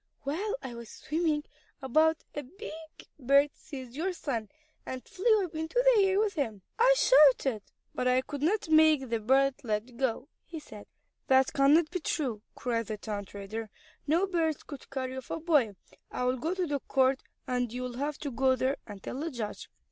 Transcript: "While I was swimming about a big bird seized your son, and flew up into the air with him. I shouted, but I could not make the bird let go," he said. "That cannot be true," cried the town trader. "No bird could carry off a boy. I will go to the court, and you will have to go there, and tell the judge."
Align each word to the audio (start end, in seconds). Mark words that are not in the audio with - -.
"While 0.23 0.55
I 0.63 0.73
was 0.73 0.89
swimming 0.89 1.43
about 1.79 2.23
a 2.33 2.41
big 2.41 2.73
bird 3.19 3.51
seized 3.53 3.93
your 3.93 4.13
son, 4.13 4.49
and 4.83 5.05
flew 5.07 5.45
up 5.45 5.53
into 5.53 5.75
the 5.95 6.03
air 6.03 6.17
with 6.19 6.33
him. 6.33 6.63
I 6.79 6.95
shouted, 6.97 7.61
but 7.93 8.07
I 8.07 8.21
could 8.21 8.41
not 8.41 8.67
make 8.67 9.09
the 9.09 9.19
bird 9.19 9.53
let 9.63 9.97
go," 9.97 10.27
he 10.43 10.59
said. 10.59 10.87
"That 11.27 11.53
cannot 11.53 11.91
be 11.91 11.99
true," 11.99 12.41
cried 12.55 12.87
the 12.87 12.97
town 12.97 13.25
trader. 13.25 13.69
"No 14.07 14.25
bird 14.25 14.65
could 14.65 14.89
carry 14.89 15.15
off 15.17 15.29
a 15.29 15.39
boy. 15.39 15.75
I 16.09 16.23
will 16.23 16.37
go 16.37 16.55
to 16.55 16.65
the 16.65 16.79
court, 16.79 17.21
and 17.45 17.71
you 17.71 17.83
will 17.83 17.97
have 17.97 18.17
to 18.21 18.31
go 18.31 18.55
there, 18.55 18.77
and 18.87 19.03
tell 19.03 19.19
the 19.19 19.29
judge." 19.29 19.69